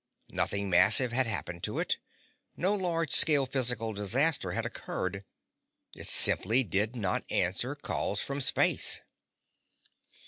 [0.31, 1.99] Nothing massive had happened to it.
[2.57, 5.25] No large scale physical disaster had occurred.
[5.95, 9.01] It simply did not answer calls from space.